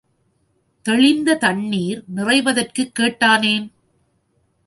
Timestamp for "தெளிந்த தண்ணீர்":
0.81-2.03